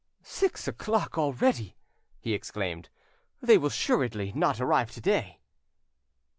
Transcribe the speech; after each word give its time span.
"Six 0.23 0.67
o'clock 0.67 1.19
already!" 1.19 1.75
he 2.19 2.33
exclaimed. 2.33 2.89
"They 3.39 3.59
will 3.59 3.67
assuredly 3.67 4.31
not 4.33 4.59
arrive 4.59 4.89
to 4.93 4.99
day." 5.01 5.41